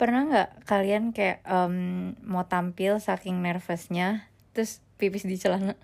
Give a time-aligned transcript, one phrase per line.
[0.00, 1.76] Pernah nggak kalian kayak em,
[2.24, 5.76] mau tampil saking nervousnya, terus pipis di celana?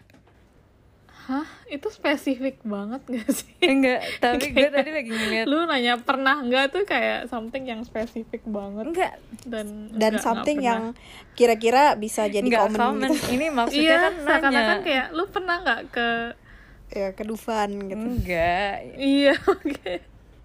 [1.27, 1.43] Hah?
[1.67, 3.51] Itu spesifik banget gak sih?
[3.67, 5.45] Enggak, tapi gue tadi lagi ngeliat.
[5.45, 10.57] Lu nanya pernah nggak tuh kayak something yang spesifik banget Enggak, dan dan nggak- something
[10.57, 10.83] nggak yang
[11.35, 13.11] kira-kira bisa jadi enggak komen common.
[13.11, 14.77] gitu Ini maksudnya iya kan seakan-akan nanya.
[14.81, 16.09] kayak lu pernah nggak ke
[16.89, 18.75] ya ke Dufan gitu Enggak.
[18.95, 19.93] iya oke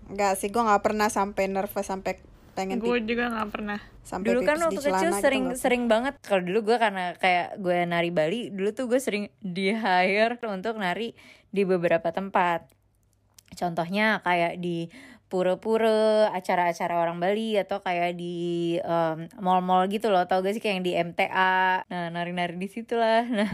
[0.10, 2.18] Enggak sih gue nggak pernah sampai nervous sampai
[2.52, 6.14] pengen gue juga nggak pernah sampai Dulu kan waktu kecil gitu sering nggak sering banget.
[6.20, 10.76] Kalau dulu gue karena kayak gue nari Bali, dulu tuh gue sering di hire untuk
[10.76, 11.16] nari
[11.50, 12.68] di beberapa tempat.
[13.56, 14.88] Contohnya kayak di
[15.32, 20.28] pura-pura, acara-acara orang Bali atau kayak di em, mall-mall gitu loh.
[20.28, 21.88] Tau gak sih kayak yang di MTA.
[21.88, 23.24] Nah, nari-nari di situ lah.
[23.32, 23.48] Nah,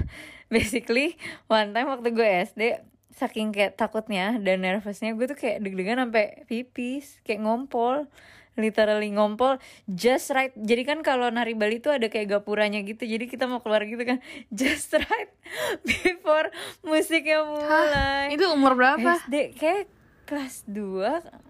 [0.49, 1.19] basically
[1.51, 2.81] one time waktu gue SD
[3.13, 8.09] saking kayak takutnya dan nervousnya gue tuh kayak deg-degan sampai pipis, kayak ngompol
[8.57, 10.51] literally ngompol just right.
[10.57, 13.05] Jadi kan kalau nari Bali tuh ada kayak gapuranya gitu.
[13.05, 14.19] Jadi kita mau keluar gitu kan
[14.59, 15.31] just right
[15.85, 16.49] before
[16.81, 18.33] musiknya mulai.
[18.33, 19.21] Itu umur berapa?
[19.23, 19.87] SD kayak
[20.27, 21.47] kelas 2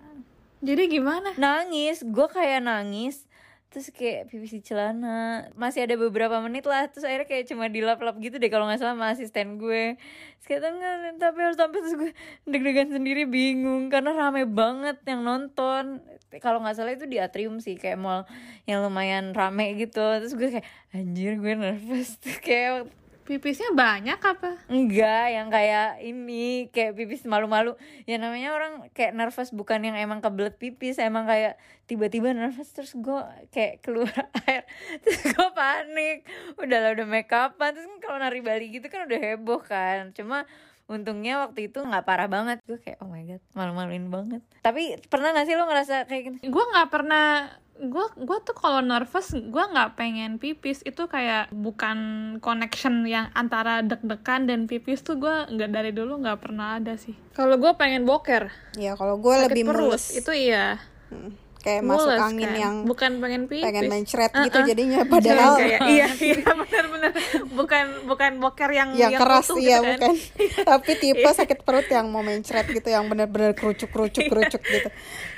[0.58, 1.38] jadi gimana?
[1.38, 2.02] Nangis.
[2.02, 3.30] Gue kayak nangis
[3.68, 5.52] terus kayak pipis di celana.
[5.54, 8.96] Masih ada beberapa menit lah terus akhirnya kayak cuma dilap-lap gitu deh kalau nggak salah
[8.96, 10.00] sama asisten gue.
[10.48, 12.12] Enggak tapi harus sampai terus gue
[12.48, 16.00] deg-degan sendiri bingung karena rame banget yang nonton.
[16.40, 18.24] Kalau nggak salah itu di atrium sih kayak mall
[18.64, 20.04] yang lumayan rame gitu.
[20.24, 22.16] Terus gue kayak anjir gue nervous.
[22.24, 22.88] Terus kayak
[23.28, 27.76] pipisnya banyak apa Enggak, yang kayak ini kayak pipis malu-malu.
[28.08, 31.60] Ya namanya orang kayak nervous bukan yang emang kebelet pipis, emang kayak
[31.92, 33.20] tiba-tiba nervous terus gue
[33.52, 34.16] kayak keluar
[34.48, 34.64] air.
[35.04, 36.24] Terus gue panik.
[36.56, 40.16] Udah lah udah make upan terus kan kalau nari Bali gitu kan udah heboh kan.
[40.16, 40.48] Cuma
[40.88, 42.64] untungnya waktu itu nggak parah banget.
[42.64, 44.42] Gue kayak oh my god, malu-maluin banget.
[44.64, 46.36] Tapi pernah gak sih lo ngerasa kayak gitu?
[46.48, 50.82] gue nggak pernah gue gue tuh kalau nervous gue nggak pengen pipis.
[50.82, 51.98] Itu kayak bukan
[52.42, 57.14] connection yang antara deg-degan dan pipis tuh gue nggak dari dulu nggak pernah ada sih.
[57.38, 58.50] Kalau gue pengen boker.
[58.76, 60.14] Ya kalau gue lebih perut mulus.
[60.14, 60.82] itu iya.
[61.08, 61.32] Hmm.
[61.58, 62.56] kayak masuk Mules angin kan.
[62.64, 63.66] yang bukan pengen pipis.
[63.66, 64.46] pengen mencret Uh-uh.
[64.48, 67.12] gitu jadinya padahal kayak iya iya benar-benar
[67.52, 70.16] bukan bukan boker yang yang keras utuh iya gitu kan.
[70.16, 70.16] bukan.
[70.72, 74.90] Tapi tipe sakit perut yang mau mencret gitu yang bener-bener kerucuk kerucuk kerucuk gitu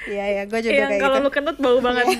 [0.10, 2.06] iya ya gue juga yang kayak kalau gitu lu kentut bau banget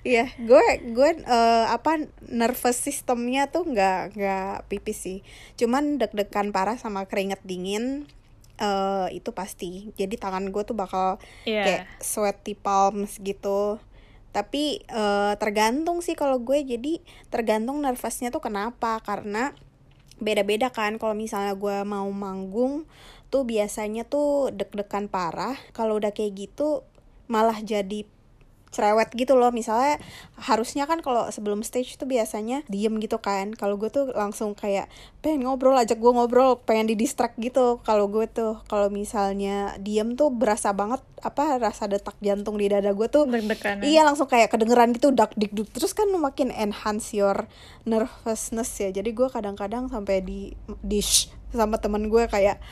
[0.00, 0.64] Iya, gue
[0.96, 5.18] gue eh, apa nervous sistemnya tuh nggak nggak pipis sih.
[5.60, 8.08] Cuman deg-degan parah sama keringet dingin
[8.56, 9.92] eh itu pasti.
[9.96, 11.64] Jadi tangan gue tuh bakal Iya.
[11.64, 13.76] kayak sweaty palms gitu.
[14.32, 19.52] Tapi eh, tergantung sih kalau gue jadi tergantung nervousnya tuh kenapa karena
[20.16, 22.84] beda-beda kan kalau misalnya gue mau manggung
[23.30, 25.56] tuh biasanya tuh deg-degan parah.
[25.72, 26.82] Kalau udah kayak gitu
[27.30, 28.04] malah jadi
[28.70, 29.50] cerewet gitu loh.
[29.50, 29.98] Misalnya
[30.38, 33.52] harusnya kan kalau sebelum stage tuh biasanya diem gitu kan.
[33.54, 34.86] Kalau gue tuh langsung kayak
[35.20, 38.62] pengen ngobrol ajak gue ngobrol pengen di distract gitu kalau gue tuh.
[38.70, 43.84] Kalau misalnya diem tuh berasa banget apa rasa detak jantung di dada gue tuh deg-degan
[43.84, 47.50] Iya langsung kayak kedengeran gitu dak dik duk terus kan makin enhance your
[47.84, 48.94] nervousness ya.
[48.94, 52.62] Jadi gue kadang-kadang sampai di dish sama temen gue kayak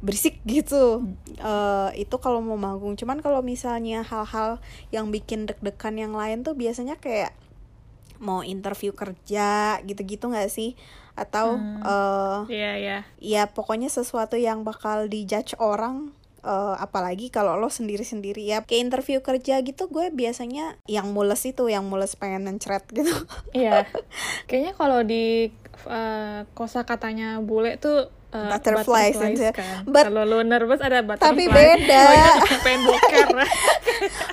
[0.00, 1.06] berisik gitu.
[1.38, 2.94] Eh itu kalau mau manggung.
[2.94, 4.62] Cuman kalau misalnya hal-hal
[4.94, 7.34] yang bikin deg-degan yang lain tuh biasanya kayak
[8.18, 10.74] mau interview kerja gitu-gitu nggak sih?
[11.18, 12.98] Atau eh iya iya.
[13.18, 16.14] ya pokoknya sesuatu yang bakal dijudge orang
[16.46, 18.46] eh, apalagi kalau lo sendiri-sendiri.
[18.46, 23.14] Ya kayak interview kerja gitu gue biasanya yang mules itu yang mules pengen mencret gitu.
[23.50, 23.86] Iya.
[24.50, 25.50] Kayaknya kalau di
[25.86, 29.32] uh, kosa katanya bule tuh uh, Butterflies, kan.
[29.88, 31.28] But- kalau lu nervous ada butterfly.
[31.32, 32.00] Tapi beda.
[32.00, 33.26] Oh, iya, pengen boker.
[33.28, 33.38] Gue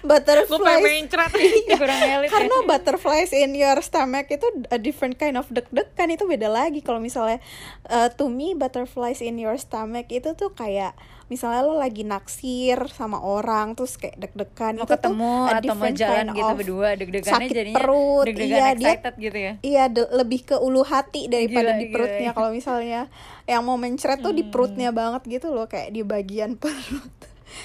[0.04, 1.32] pengen butterflies mencret.
[1.82, 2.32] Kurang elit ya.
[2.32, 7.00] karena butterflies in your stomach itu a different kind of deg-degan itu beda lagi kalau
[7.00, 7.42] misalnya
[7.90, 10.94] uh, to me butterflies in your stomach itu tuh kayak
[11.26, 15.74] misalnya lo lagi naksir sama orang terus kayak deg-degan mau itu tuh ketemu a atau
[15.74, 19.54] mau jalan kind gitu of berdua deg-degannya sakit jadinya perut, deg-degan iya, dia- gitu ya
[19.60, 22.22] Iya, de- lebih ke ulu hati daripada Gila, di perutnya.
[22.24, 22.32] iya.
[22.32, 23.02] Kalau misalnya
[23.44, 24.52] yang mau mencret tuh di Hmm.
[24.52, 27.10] perutnya banget gitu loh, kayak di bagian perut.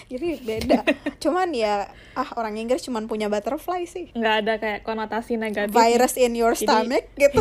[0.06, 0.80] Jadi beda.
[1.18, 4.10] cuman ya, ah orang Inggris cuman punya butterfly sih.
[4.12, 5.70] Nggak ada kayak konotasi negatif.
[5.70, 7.40] Virus in your Jadi- stomach gitu.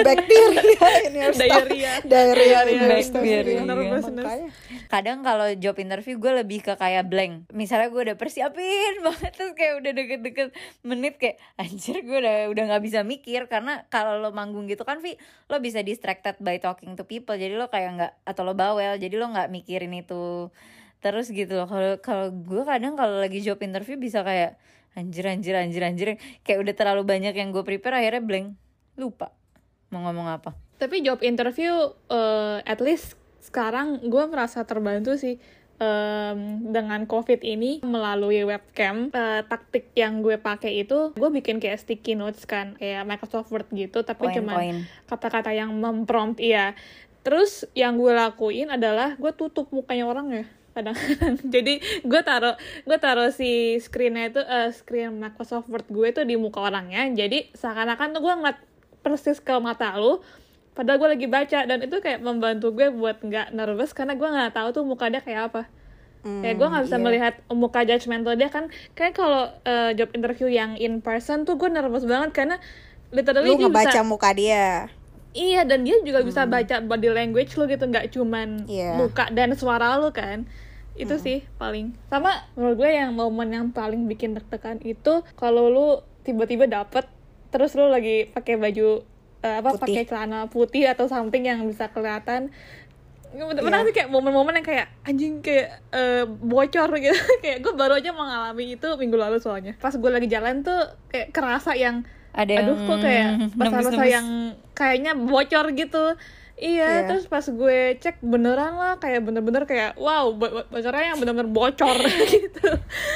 [0.00, 0.62] Bacteria
[1.04, 1.66] in your stomach.
[1.66, 1.92] Diarrhea.
[2.02, 3.04] Diarrhea in your Diarrhea.
[3.04, 4.10] stomach.
[4.10, 4.50] Makanya.
[4.88, 9.54] kadang kalau job interview gue lebih ke kayak blank misalnya gue udah persiapin banget terus
[9.54, 10.48] kayak udah deket-deket
[10.82, 14.98] menit kayak anjir gue udah udah nggak bisa mikir karena kalau lo manggung gitu kan
[14.98, 15.14] Vi
[15.46, 19.14] lo bisa distracted by talking to people jadi lo kayak nggak atau lo bawel jadi
[19.14, 20.50] lo nggak mikirin itu
[21.00, 21.68] terus gitu loh.
[21.68, 24.60] Kalau kalau gue kadang kalau lagi job interview bisa kayak
[24.94, 26.08] anjir anjir anjir anjir.
[26.44, 28.54] Kayak udah terlalu banyak yang gue prepare akhirnya blank.
[29.00, 29.32] Lupa
[29.90, 30.50] mau ngomong apa.
[30.78, 31.74] Tapi job interview
[32.08, 35.36] uh, at least sekarang gue merasa terbantu sih
[35.80, 41.82] um, dengan covid ini melalui webcam uh, taktik yang gue pakai itu gue bikin kayak
[41.82, 44.86] sticky notes kan kayak Microsoft Word gitu tapi point.
[45.10, 46.72] kata-kata yang memprompt iya.
[47.20, 51.74] Terus yang gue lakuin adalah gue tutup mukanya orang ya kadang-kadang jadi
[52.06, 52.54] gue taruh
[52.86, 57.06] gue taruh si screennya itu uh, screen Microsoft Word gue tuh di muka orangnya.
[57.10, 58.58] Jadi seakan-akan tuh gue ngeliat
[59.00, 60.22] persis ke mata lu
[60.78, 61.66] padahal gue lagi baca.
[61.66, 65.22] Dan itu kayak membantu gue buat nggak nervous karena gue nggak tahu tuh muka dia
[65.22, 65.62] kayak apa.
[66.20, 67.04] Hmm, kayak gue nggak bisa iya.
[67.04, 68.64] melihat muka judgmental dia kan.
[68.94, 72.56] Kayak kalau uh, job interview yang in person tuh gue nervous banget karena
[73.10, 74.86] literally lu ngebaca bisa muka dia
[75.32, 78.96] iya dan dia juga bisa baca body language lu gitu nggak cuman Iya.
[78.96, 80.44] muka dan suara lu kan.
[80.92, 81.96] Itu sih paling.
[82.06, 85.88] Sama menurut gue yang momen yang paling bikin deg-degan itu kalau lu
[86.20, 87.08] tiba-tiba dapet
[87.48, 89.00] terus lu lagi pakai baju
[89.40, 92.52] eh, apa pakai celana putih atau something yang bisa kelihatan.
[93.30, 97.14] Bener-bener sih kayak momen-momen yang kayak anjing kayak eh, bocor gitu.
[97.42, 99.78] Kayak gue baru aja mengalami itu minggu lalu soalnya.
[99.78, 100.76] Pas gue lagi jalan tuh
[101.08, 104.06] kayak kerasa yang ada yang aduh kok kayak nembus-nembus.
[104.08, 104.26] yang
[104.72, 106.04] kayaknya bocor gitu.
[106.54, 107.08] Iya Iya.
[107.08, 111.48] terus pas gue cek beneran lah kayak bener-bener kayak wow bo- bo- bocornya yang bener-bener
[111.48, 111.96] bocor
[112.36, 112.68] gitu.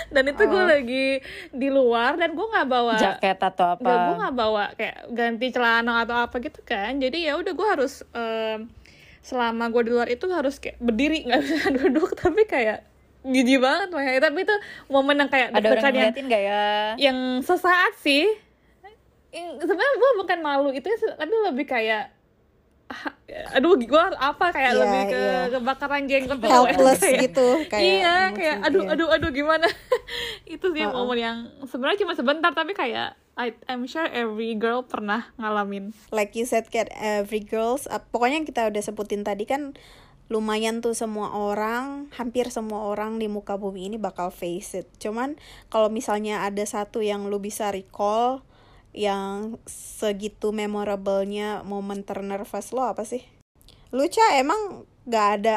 [0.08, 0.64] Dan itu gue Oh.
[0.66, 1.06] lagi
[1.50, 6.02] di luar dan gue nggak bawa jaket atau apa gue nggak bawa kayak ganti celana
[6.02, 6.96] atau apa gitu kan.
[6.96, 8.64] Jadi ya udah gue harus em,
[9.20, 12.80] selama gue di luar itu harus kayak berdiri nggak bisa duduk tapi kayak
[13.22, 14.56] jijik banget makanya tapi itu
[14.86, 16.64] momen yang kayak ada orang ngeliatin gak ya?
[16.98, 18.28] yang sesaat sih
[19.34, 22.14] sebenarnya gue bukan malu itu tapi lebih kayak
[22.86, 23.10] ah,
[23.52, 25.40] aduh gue apa kayak Iya, lebih ke iya.
[25.50, 28.66] kebakaran jenggot gitu, helpless kayak- gitu kayak iya kayak dia.
[28.66, 29.66] aduh aduh aduh gimana
[30.46, 31.02] itu sih Uh-uh.
[31.02, 36.38] momen yang sebenarnya cuma sebentar tapi kayak I, I'm sure every girl pernah ngalamin like
[36.38, 39.74] you said kayak every girls uh, pokoknya yang kita udah sebutin tadi kan
[40.24, 45.34] lumayan tuh semua orang hampir semua orang di muka bumi ini bakal face it cuman
[45.66, 48.40] kalau misalnya ada satu yang lu bisa recall
[48.94, 53.26] yang segitu memorable-nya momen ternervous lo apa sih?
[53.90, 55.56] Lu Ca emang gak ada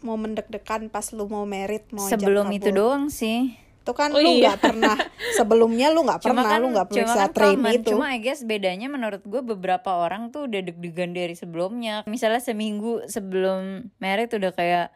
[0.00, 3.54] momen deg-degan pas lu mau merit mau sebelum itu doang sih.
[3.82, 4.52] Itu kan Oh lu iya.
[4.52, 4.96] nggak pernah
[5.38, 7.74] sebelumnya lu nggak cuma pernah kan lu nggak cuma periksa kan train common.
[7.74, 7.90] itu.
[7.96, 12.06] Cuma I guess bedanya menurut gue beberapa orang tuh udah deg-degan dari sebelumnya.
[12.06, 14.86] Misalnya seminggu sebelum merit udah kayak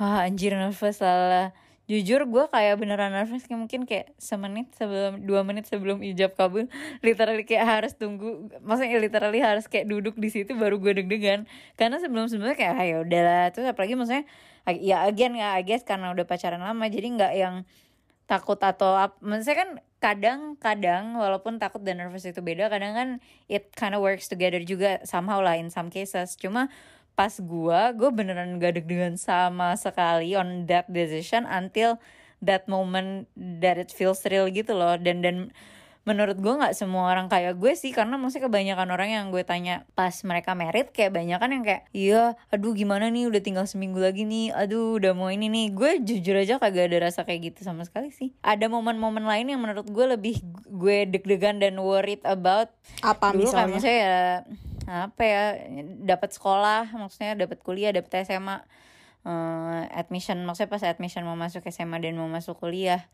[0.00, 1.52] ah anjir nervous lah
[1.90, 6.70] jujur gue kayak beneran nervous kayak mungkin kayak semenit sebelum dua menit sebelum ijab kabul
[7.06, 11.50] literally kayak harus tunggu maksudnya literally harus kayak duduk di situ baru gue deg-degan.
[11.74, 13.44] Karena sebelum sebelumnya kayak ah, ya udahlah.
[13.50, 14.22] Terus apalagi maksudnya
[14.70, 17.66] ya again ya I guess karena udah pacaran lama jadi nggak yang
[18.30, 23.08] takut atau apa maksudnya kan kadang-kadang walaupun takut dan nervous itu beda kadang kan
[23.50, 26.38] it kind of works together juga somehow lah in some cases.
[26.38, 26.70] Cuma
[27.20, 32.00] pas gua gua beneran gak deg-degan sama sekali on that decision until
[32.40, 34.96] that moment that it feels real gitu loh.
[34.96, 35.52] Dan dan
[36.08, 39.84] menurut gue nggak semua orang kayak gue sih karena maksudnya kebanyakan orang yang gue tanya
[39.92, 44.00] pas mereka merit kayak banyak kan yang kayak iya aduh gimana nih udah tinggal seminggu
[44.00, 45.66] lagi nih aduh udah mau ini nih.
[45.76, 48.32] Gue jujur aja kagak ada rasa kayak gitu sama sekali sih.
[48.40, 50.40] Ada momen-momen lain yang menurut gue lebih
[50.72, 52.72] gue deg-degan dan worried about
[53.04, 53.76] apa dulu kan misalnya?
[53.76, 54.20] maksudnya ya
[54.90, 55.44] apa ya
[56.02, 58.66] dapat sekolah maksudnya dapat kuliah dapat SMA
[59.22, 63.06] eh, admission maksudnya pas admission mau masuk SMA dan mau masuk kuliah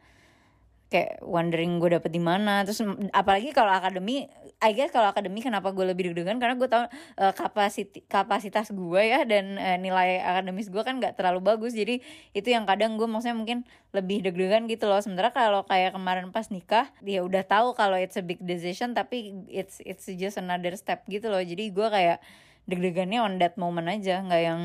[0.87, 2.63] kayak wondering gue dapet di mana.
[2.63, 6.41] Terus apalagi kalau akademi I guess kalau akademi kenapa gue lebih deg-degan?
[6.41, 6.85] Karena gue tahu
[7.21, 11.77] eh, kapasiti- kapasitas gue ya dan eh, nilai akademis gue kan nggak terlalu bagus.
[11.77, 12.01] Jadi
[12.33, 15.03] itu yang kadang gue maksudnya mungkin lebih deg-degan gitu loh.
[15.03, 19.45] Sementara kalau kayak kemarin pas nikah dia udah tahu kalau it's a big decision tapi
[19.51, 21.43] it's it's just another step gitu loh.
[21.43, 22.23] Jadi gue kayak
[22.65, 24.23] deg-degannya on that moment aja.
[24.25, 24.61] Nggak yang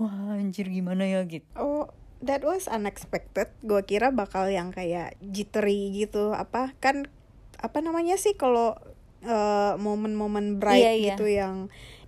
[0.00, 1.22] wah anjir gimana ya?
[1.22, 1.46] Gitu.
[1.54, 1.86] Oh,
[2.22, 3.52] that was unexpected.
[3.60, 6.32] Gua kira bakal yang kayak jittery gitu.
[6.32, 7.08] Apa kan
[7.56, 8.76] apa namanya sih kalau
[9.24, 11.06] eh, momen-momen bright Iya, iya.
[11.16, 11.56] gitu yang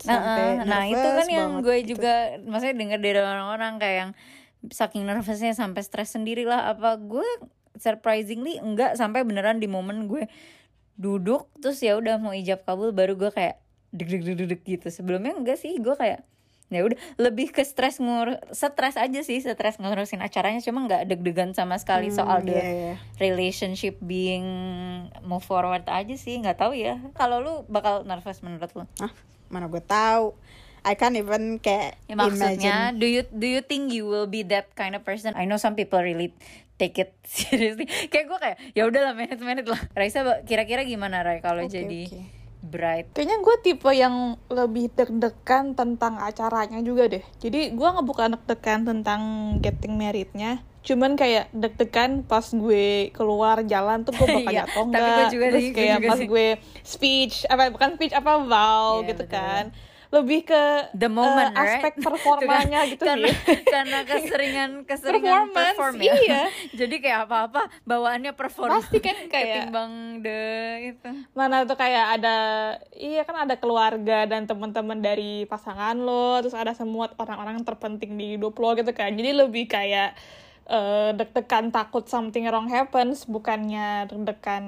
[0.06, 1.98] Nah, sampai eh, nah itu kan yang gue gitu.
[1.98, 4.10] juga maksudnya dengar dari orang-orang kayak yang
[4.70, 7.26] saking nervousnya sampai stres sendiri lah apa gue
[7.74, 10.30] surprisingly enggak sampai beneran di momen gue
[10.94, 13.58] duduk terus ya udah mau ijab kabul baru gue kayak
[13.90, 16.22] deg deg deg deg gitu sebelumnya enggak sih gue kayak
[16.68, 21.50] ya udah lebih ke stres ngur stres aja sih stres ngurusin acaranya cuma nggak deg-degan
[21.50, 22.94] sama sekali Hmm, soal the iya, iya.
[23.18, 24.44] relationship being
[25.22, 29.12] move forward aja sih nggak tahu ya kalau lu bakal nervous menurut lu Ah,
[29.48, 30.37] mana gue tahu.
[30.80, 34.44] I can't even kayak Ya, maksudnya, imagine do you do you think you will be
[34.44, 35.34] that kind of person?
[35.34, 36.32] I know some people really
[36.76, 37.84] take it seriously.
[38.06, 39.80] kayak gue kayak ya udahlah manage lah.
[39.92, 42.20] Raisa kira-kira gimana Rai kalau Oke, jadi oke.
[42.60, 43.08] Bride?
[43.12, 44.14] Kayaknya gue tipe yang
[44.48, 47.24] lebih deg-degan tentang acaranya juga deh.
[47.38, 49.20] Jadi gue nggak bukan deg-degan tentang
[49.58, 50.60] getting married-nya.
[50.80, 56.08] Cuman kayak deg-degan pas gue keluar jalan tuh gue bakal Iya, jatuh Terus kayak juga
[56.08, 56.26] pas sih.
[56.26, 56.48] gue
[56.80, 59.36] speech, apa bukan speech, apa vow Iya, gitu betul.
[59.36, 59.64] kan.
[60.08, 60.62] Lebih ke
[60.96, 62.04] The moment, eh, aspek right?
[62.08, 63.60] performanya Tuh gitu kan, karena, sih.
[63.76, 66.14] karena keseringan keseringan Performance, perform ya.
[66.16, 66.42] iya.
[66.80, 68.80] jadi kayak apa-apa bawaannya perform.
[68.80, 69.92] Pasti kan kayak- ketimbang
[70.24, 70.40] the
[70.88, 71.10] itu.
[71.32, 72.36] mana tuh kayak ada
[72.90, 78.34] iya kan ada keluarga dan teman-teman dari pasangan lo terus ada semua orang-orang terpenting di
[78.34, 80.16] hidup lo gitu kan jadi lebih kayak
[80.64, 84.64] eh, deg-degan takut something wrong happens bukannya deg-degan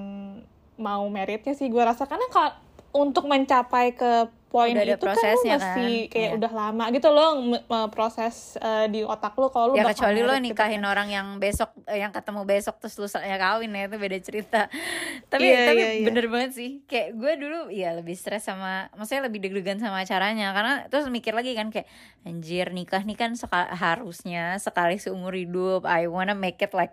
[0.76, 2.52] mau meritnya sih gue rasa karena kalau
[2.90, 6.36] untuk mencapai ke poin Udah itu kan lo prosesnya mesti kan, kayak iya.
[6.36, 10.34] udah lama gitu loh m- proses eh, di otak lo kalau lo ya kecuali lo
[10.34, 10.90] gitu nikahin kan.
[10.90, 14.60] orang yang besok eh, yang ketemu besok terus lu ya kawin ya itu beda cerita
[15.32, 16.04] tapi Iya, tapi iya, iya.
[16.04, 20.50] bener banget sih kayak gue dulu ya lebih stres sama maksudnya lebih deg-degan sama acaranya
[20.50, 21.86] karena terus mikir lagi kan kayak
[22.22, 26.90] anjir nikah nih kan seka- harusnya sekali seumur hidup I wanna make it like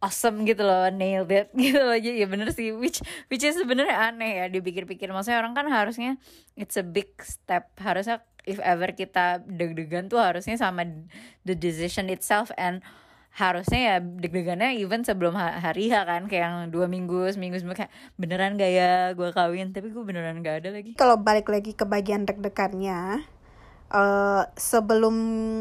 [0.00, 1.96] awesome gitu loh nailed it gitu loh.
[1.96, 3.00] Jadi ya bener sih which
[3.32, 5.08] which is sebenarnya aneh ya dipikir-pikir.
[5.10, 6.20] Maksudnya orang kan harusnya
[6.54, 7.72] it's a big step.
[7.80, 10.86] Harusnya if ever kita deg-degan tuh harusnya sama
[11.42, 12.80] the decision itself and
[13.36, 17.76] harusnya ya deg-degannya even sebelum ha- hari H kan kayak yang dua minggu seminggu sebelum
[17.76, 19.76] kayak beneran gak ya gue kawin?
[19.76, 20.96] Tapi gue beneran gak ada lagi.
[20.96, 23.35] Kalau balik lagi ke bagian deg-degannya
[23.88, 25.14] eh sebelum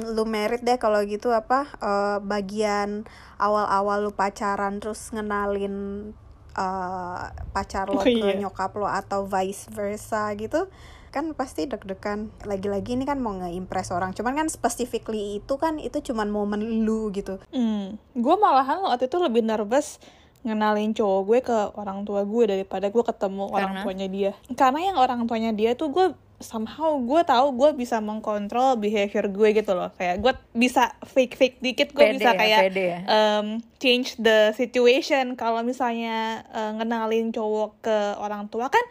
[0.08, 3.06] lu merit deh kalau gitu apa eh, bagian
[3.38, 6.10] awal-awal lu pacaran terus ngenalin
[6.52, 8.40] eh, pacar lo Oh, ke iya.
[8.40, 10.66] nyokap lo atau vice versa gitu
[11.10, 16.04] kan pasti deg-degan lagi-lagi ini kan mau nge-impress orang cuman kan specifically itu kan itu
[16.04, 20.02] cuman momen lu gitu Hmm, gue malahan waktu itu lebih nervous
[20.42, 23.82] ngenalin cowok gue ke orang tua gue daripada gue ketemu orang Karena?
[23.82, 24.32] tuanya dia.
[24.52, 26.06] Karena yang orang tuanya dia tuh gue
[26.42, 29.92] somehow gue tahu gue bisa mengkontrol behavior gue gitu loh.
[29.96, 33.00] Kayak gue bisa fake fake dikit gue bisa ya, kayak ya.
[33.08, 33.48] um,
[33.80, 35.40] change the situation.
[35.40, 38.84] Kalau misalnya uh, ngenalin cowok ke orang tua kan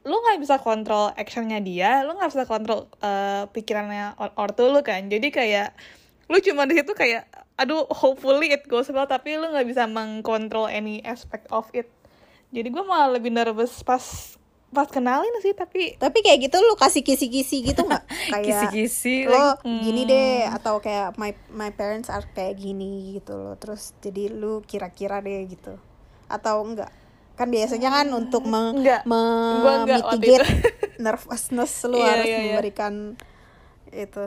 [0.00, 4.80] lu nggak bisa kontrol actionnya dia, lu nggak bisa kontrol uh, pikirannya or- ortu lu
[4.80, 5.06] kan.
[5.12, 5.76] Jadi kayak
[6.30, 7.26] lu cuma di situ kayak
[7.60, 11.92] aduh hopefully it goes well tapi lu nggak bisa mengkontrol any aspect of it
[12.48, 14.00] jadi gue malah lebih nervous pas
[14.70, 18.06] pas kenalin sih tapi tapi kayak gitu lu kasih kisi-kisi gitu nggak?
[18.30, 19.82] Kayak kisi-kisi lo lagi.
[19.82, 23.58] gini deh atau kayak my my parents are kayak gini gitu loh.
[23.58, 25.74] Terus jadi lu kira-kira deh gitu.
[26.26, 26.90] Atau enggak
[27.34, 29.02] kan biasanya kan untuk me, Enggak.
[29.08, 30.44] me- enggak mitigate
[31.04, 32.44] nervousness lu Iya, harus iya, iya.
[32.52, 32.94] memberikan
[33.90, 34.24] itu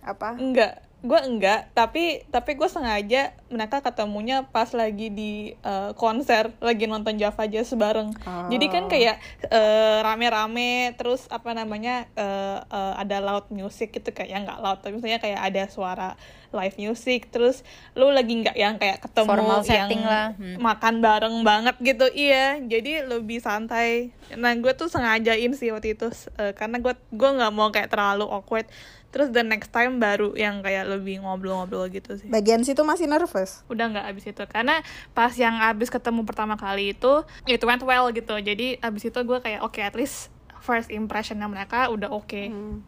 [0.00, 0.38] apa?
[0.38, 6.86] Enggak gue enggak tapi tapi gue sengaja mereka ketemunya pas lagi di eh, konser lagi
[6.86, 8.46] nonton Java Jazz bareng Oh.
[8.46, 9.18] jadi kan kayak
[9.50, 14.78] eh, rame-rame terus apa namanya eh, eh, ada loud music gitu kayak ya nggak loud
[14.78, 16.08] tapi misalnya kayak ada suara
[16.52, 17.64] live music terus
[17.98, 20.28] lu lagi nggak yang kayak ketemu Formal yang lah.
[20.36, 20.56] Hmm.
[20.60, 26.12] makan bareng banget gitu iya jadi lebih santai nah gue tuh sengajain sih waktu itu
[26.38, 28.68] eh, karena gue gue nggak mau kayak terlalu awkward
[29.12, 32.32] terus the next time baru yang kayak lebih ngobrol-ngobrol gitu sih.
[32.32, 33.60] Bagian situ masih nervous?
[33.68, 34.42] Udah nggak abis itu.
[34.48, 34.80] Karena
[35.12, 38.32] pas yang abis ketemu pertama kali itu it went well gitu.
[38.40, 42.86] Jadi abis itu gue kayak oke at least first impressionnya mereka udah oke Hmm.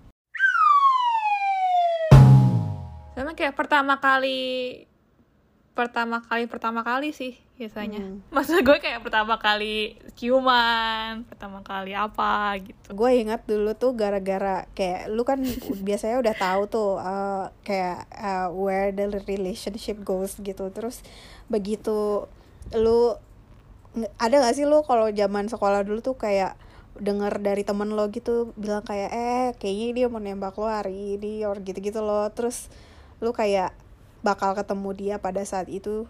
[3.14, 4.82] sama kayak pertama kali
[5.74, 7.98] pertama kali pertama kali sih biasanya.
[7.98, 8.22] Hmm.
[8.34, 12.94] maksud gue kayak pertama kali ciuman pertama kali apa gitu.
[12.94, 15.42] Gue ingat dulu tuh gara-gara kayak lu kan
[15.82, 20.70] biasanya udah tahu tuh uh, kayak uh, where the relationship goes gitu.
[20.70, 21.02] Terus
[21.50, 22.30] begitu
[22.72, 23.18] lu
[24.18, 26.58] ada gak sih lu kalau zaman sekolah dulu tuh kayak
[26.94, 31.42] denger dari temen lo gitu bilang kayak eh kayaknya dia mau nembak lo hari ini
[31.42, 32.30] or gitu-gitu loh.
[32.30, 32.70] Terus
[33.18, 33.74] lu kayak
[34.24, 36.08] bakal ketemu dia pada saat itu.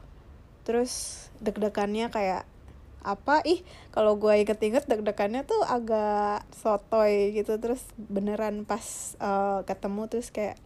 [0.62, 2.46] Terus deg-degannya kayak
[3.04, 3.42] apa?
[3.44, 7.58] Ih kalau gue inget-inget deg-degannya tuh agak sotoy gitu.
[7.58, 10.56] Terus beneran pas eh, ketemu terus kayak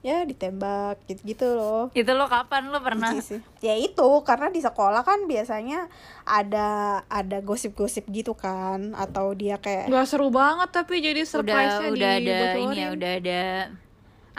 [0.00, 1.92] ya ditembak gitu-gitu loh.
[1.92, 3.12] Itu lo kapan lo pernah?
[3.12, 3.40] Jijik sih.
[3.60, 5.92] ya itu karena di sekolah kan biasanya
[6.24, 8.96] ada ada gosip-gosip gitu kan.
[8.96, 12.64] Atau dia kayak nggak seru banget tapi jadi udah surprise-nya udah ada dibocorin.
[12.64, 13.42] ini ya udah ada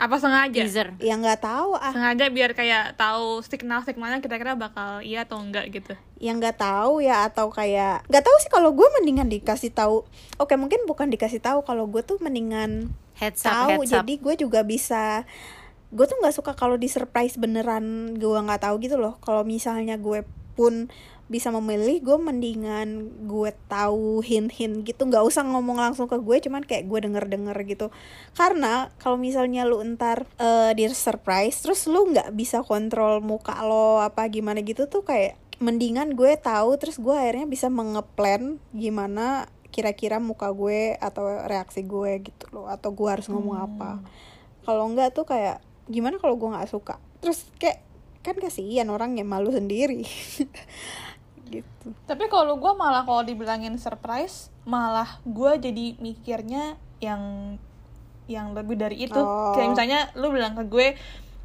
[0.02, 0.66] apa sengaja?
[0.66, 0.98] Teaser.
[0.98, 1.94] Ya nggak tahu ah.
[1.94, 5.94] Sengaja biar kayak tahu signal signalnya kira-kira bakal iya atau enggak gitu.
[6.18, 10.02] Yang nggak tahu ya atau kayak nggak tahu sih kalau gue mendingan dikasih tahu.
[10.42, 13.70] Oke mungkin bukan dikasih tahu kalau gue tuh mendingan heads up tahu.
[13.78, 14.02] heads up.
[14.02, 15.22] Jadi gue juga bisa
[15.94, 19.22] gue tuh nggak suka kalau di surprise beneran gue nggak tahu gitu loh.
[19.22, 20.92] Kalau misalnya gue pun
[21.32, 25.08] bisa memilih gue mendingan gue tahu hint-hint gitu.
[25.08, 27.86] Nggak usah ngomong langsung ke gue cuman kayak gue denger-denger gitu.
[28.36, 34.04] Karena kalau misalnya lu entar eh, di surprise terus lu nggak bisa kontrol muka lo
[34.04, 40.20] apa gimana gitu tuh kayak mendingan gue tahu terus gue akhirnya bisa mengeplan gimana kira-kira
[40.20, 44.04] muka gue atau reaksi gue gitu loh atau gue harus ngomong apa.
[44.68, 47.00] Kalau enggak tuh kayak gimana kalau gue nggak suka?
[47.24, 47.80] Terus kayak
[48.22, 50.06] kan kasihan orang yang malu sendiri
[51.52, 57.54] gitu Tapi kalau gue malah kalau dibilangin surprise, malah gue jadi mikirnya yang
[58.30, 59.18] yang lebih dari itu.
[59.20, 59.52] Oh.
[59.52, 60.96] Kayak misalnya lu bilang ke gue,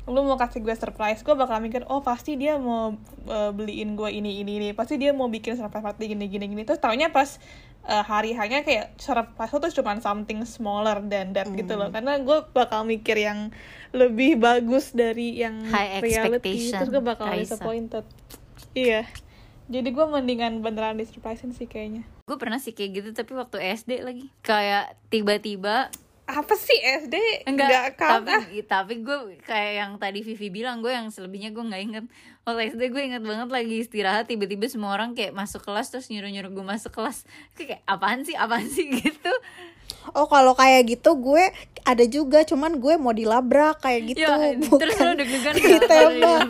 [0.08, 2.96] lu mau kasih gue surprise, gue bakal mikir, oh pasti dia mau
[3.28, 6.64] uh, beliin gue ini ini ini, pasti dia mau bikin surprise party gini gini gini.
[6.64, 7.42] Terus taunya pas
[7.88, 11.90] uh, hari hanya kayak surprise itu cuma something smaller than that gitu loh.
[11.90, 13.50] Karena gue bakal mikir yang
[13.96, 16.70] lebih bagus dari yang High reality.
[16.70, 17.56] Terus gue bakal Raisa.
[17.56, 18.04] disappointed.
[18.76, 19.08] Iya.
[19.68, 22.04] Jadi gue mendingan beneran di surprisein sih kayaknya.
[22.28, 25.88] gue pernah sih kayak gitu tapi waktu SD lagi kayak tiba-tiba
[26.28, 27.16] Apa sih SD?
[27.46, 28.44] enggak count ah.
[28.44, 32.06] tapi tapi gue kayak yang tadi Vivi bilang gue yang selebihnya gue nggak inget
[32.44, 36.52] waktu SD gue inget banget lagi istirahat tiba-tiba semua orang kayak masuk kelas terus nyuruh-nyuruh
[36.52, 37.24] gue masuk kelas.
[37.54, 38.92] Kayak apaan sih apaan sih?
[38.98, 39.32] Gitu.
[40.12, 41.48] Oh kalau kayak gitu gue
[41.82, 44.28] ada juga cuman gue mau dilabrak kayak gitu.
[44.28, 46.48] Ya, terus lo deg-degan ditembak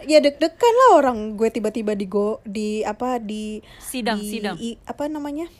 [0.00, 4.56] ya deg-degan lah orang gue tiba-tiba di go di apa di Sidang, di- sidang.
[4.56, 5.50] i- apa namanya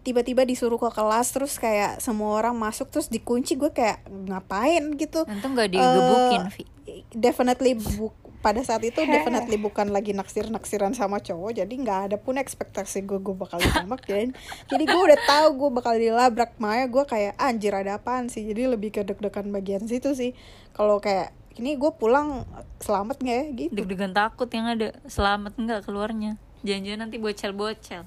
[0.00, 4.84] tiba-tiba disuruh ke kelas terus kayak semua orang masuk terus dikunci gue kayak ngapain?
[4.94, 5.24] gitu.
[5.24, 6.64] Untung gak digebukin Eh, Vi.
[7.12, 12.16] definitely bu- pada saat itu definitely bukan lagi naksir naksiran sama cowok jadi nggak ada
[12.16, 14.32] pun ekspektasi gue gue bakal ditembak dan
[14.72, 18.42] jadi gue udah tahu gue bakal dilabrak makanya gue kayak anjir ada apaan sih?
[18.42, 20.32] Jadi lebih ke deg-degan bagian situ sih.
[20.72, 23.44] Kalau kayak ini gue pulang selamat nggak ya?
[23.54, 23.72] gitu.
[23.76, 26.40] Deg-degan takut yang ada selamat nggak keluarnya?
[26.60, 28.02] Jangan-jangan nanti bocel-bocel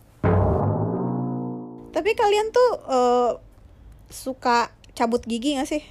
[1.94, 3.32] tapi kalian tuh eh,
[4.10, 5.84] suka cabut gigi gak sih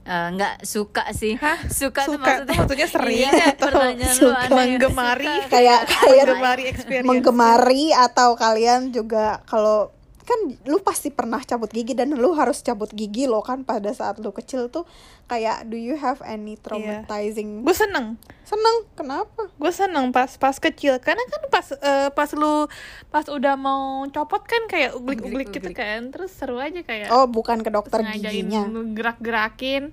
[0.00, 1.60] Eh, nggak suka sih Hah?
[1.68, 3.68] suka, tuh Suka tuh maksudnya sering Iya, atau
[4.10, 4.48] suka?
[4.48, 5.28] Menggemari?
[5.28, 7.06] Suka, kayak kayak kalian Menggemari experience.
[7.06, 12.92] menggemari atau kalian juga kalau kan lu pasti pernah cabut gigi dan lu harus cabut
[12.92, 14.84] gigi lo kan pada saat lu kecil tuh
[15.26, 17.64] kayak do you have any traumatizing?
[17.64, 18.20] Gue seneng.
[18.44, 18.76] seneng?
[18.98, 19.48] Kenapa?
[19.56, 20.98] Gue seneng pas pas kecil.
[21.00, 22.66] Karena kan pas eh, pas lu
[23.08, 25.76] pas udah mau copot kan kayak uglik-uglik gitu Uglik-uglik.
[25.78, 26.00] kan.
[26.12, 28.66] Terus seru aja kayak oh bukan ke dokter giginya.
[28.92, 29.92] gerak-gerakin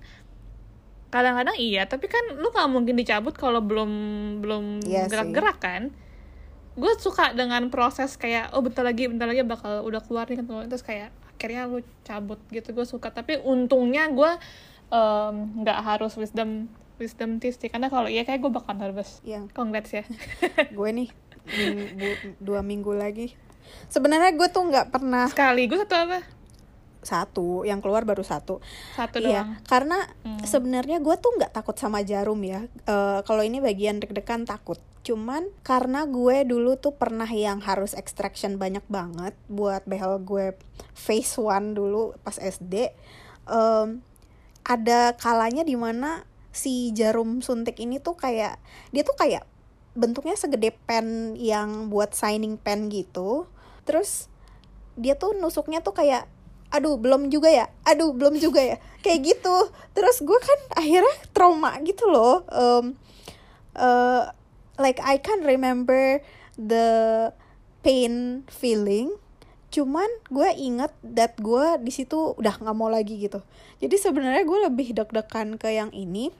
[1.08, 3.92] kadang-kadang iya tapi kan lu nggak mungkin dicabut kalau belum
[4.44, 5.84] belum Iya gerak-gerak kan
[6.78, 10.46] gue suka dengan proses kayak oh bentar lagi bentar lagi bakal udah keluar nih kan
[10.64, 13.10] terus kayak akhirnya lu cabut gitu gue suka.
[13.10, 14.32] Tapi untungnya gue
[15.58, 19.22] nggak harus wisdom wisdom teeth sih karena kalau iya kayak gue bakal nervous.
[19.22, 20.04] Yang congrats ya.
[20.74, 21.10] Gue nih
[21.48, 23.38] ming- bu- dua minggu lagi.
[23.88, 26.20] Sebenarnya gue tuh nggak pernah sekaligus atau apa?
[27.00, 28.58] Satu yang keluar baru satu.
[28.92, 29.50] Satu Iya, doang.
[29.64, 30.42] karena Hmm.
[30.42, 32.66] sebenarnya gue tuh nggak takut sama jarum ya.
[32.66, 34.82] Eh, kalau ini bagian deg-degan takut.
[35.08, 40.52] Cuman karena gue dulu tuh pernah yang harus extraction banyak banget buat behel gue
[40.92, 42.92] phase one dulu pas SD.
[43.48, 44.04] em,
[44.68, 48.60] ada kalanya di mana si jarum suntik ini tuh kayak
[48.92, 49.48] dia tuh kayak
[49.96, 53.48] bentuknya segede pen yang buat signing pen gitu.
[53.88, 54.28] Terus
[55.00, 56.28] dia tuh nusuknya tuh kayak
[56.68, 61.80] aduh belum juga ya aduh belum juga ya kayak gitu terus gue kan akhirnya trauma
[61.80, 62.92] gitu loh um,
[63.80, 64.36] uh,
[64.78, 66.22] like I can remember
[66.58, 67.30] the
[67.86, 69.14] pain feeling
[69.68, 73.44] cuman gue inget that gue di situ udah nggak mau lagi gitu.
[73.84, 76.32] Jadi sebenarnya gue lebih deg-degan ke yang ini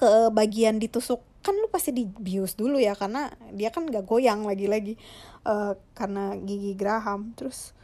[0.00, 1.20] ke bagian ditusuk.
[1.44, 4.96] Kan lu pasti dibius dulu ya karena dia kan gak goyang lagi-lagi.
[5.44, 7.76] Eh, karena gigi Graham terus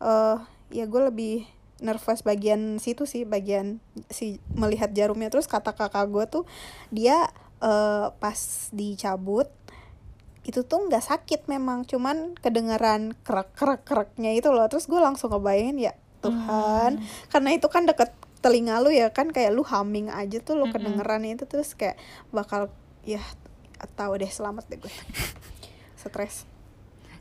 [0.00, 0.40] eh
[0.72, 1.44] ya gue lebih
[1.84, 5.28] nervous bagian situ sih bagian si melihat jarumnya.
[5.28, 6.44] Terus kata kakak gue tuh
[6.88, 7.28] dia
[7.64, 8.38] eh, pas
[8.70, 9.48] dicabut
[10.44, 14.68] itu tuh nggak sakit memang cuman kedengeran kerak kerak keraknya itu loh.
[14.68, 17.00] Terus gue langsung ngebayangin ya Tuhan.
[17.32, 18.12] Karena itu kan deket
[18.44, 21.96] telinga lu ya kan kayak lu humming aja tuh lu kedengeran itu terus kayak
[22.28, 22.68] bakal
[23.08, 23.24] ya
[23.96, 24.92] tahu deh selamat deh gue
[26.00, 26.44] stres.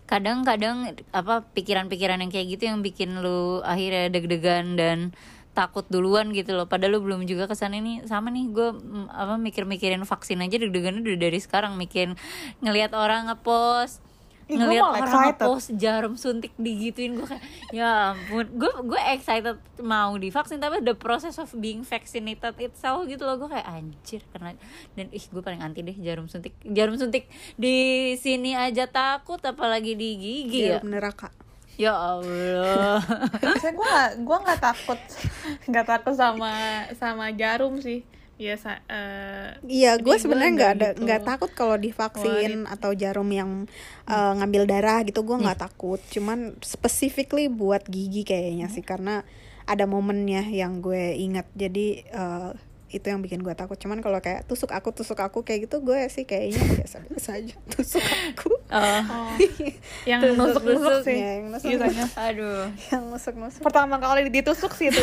[0.04, 5.16] Kadang-kadang apa pikiran-pikiran yang kayak gitu yang bikin lu akhirnya deg-degan dan
[5.54, 6.66] takut duluan gitu loh.
[6.66, 8.02] Padahal lu belum juga ke sana ini.
[8.10, 11.78] Sama nih gue mm, apa mikir-mikirin vaksin aja deg-degannya udah dari sekarang.
[11.78, 12.18] Mikirin
[12.60, 14.02] ngelihat orang ngepost
[14.44, 17.16] malah orang ngepost jarum suntik digituin.
[17.16, 18.46] Gue kayak ya ampun.
[18.60, 23.40] Gue gue excited mau divaksin tapi the process of being vaccinated itself gitu loh.
[23.40, 24.58] Gue kayak anjir karena
[24.98, 26.58] dan ih gue paling anti deh jarum suntik.
[26.66, 30.82] Jarum suntik di sini aja takut apalagi di gigi ya.
[30.82, 31.32] jarum neraka
[31.74, 33.02] ya Allah
[33.64, 35.00] Saya gue gak, gua nggak takut
[35.72, 36.52] nggak takut sama
[37.00, 41.30] sama jarum sih biasa eh Iya, gue sebenarnya nggak ada nggak nggak gitu.
[41.32, 43.70] takut kalau divaksin atau jarum yang
[44.10, 46.02] uh, ngambil darah gitu gue nggak takut.
[46.12, 49.24] Cuman specifically buat gigi kayaknya sih karena
[49.64, 51.48] ada momennya yang gue ingat.
[51.56, 52.52] Jadi uh,
[52.94, 53.74] itu yang bikin gue takut.
[53.76, 57.56] Cuman kalau kayak tusuk aku tusuk aku kayak gitu gue sih kayaknya biasa biasa aja
[57.74, 58.54] tusuk aku.
[58.70, 59.34] Oh, oh,
[60.10, 61.68] yang Tusuk-tusuk nusuk-nusuk sih ya, yang nusuk.
[61.74, 63.62] biasanya aduh yang nusuk nusuk.
[63.62, 65.02] pertama kali ditusuk sih itu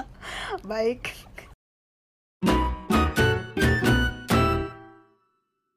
[0.70, 1.10] Baik.